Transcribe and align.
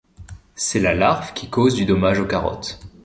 C'est 0.55 0.79
la 0.79 0.95
larve 0.95 1.31
qui 1.33 1.51
cause 1.51 1.75
du 1.75 1.85
dommage 1.85 2.19
aux 2.19 2.25
carottes. 2.25 2.79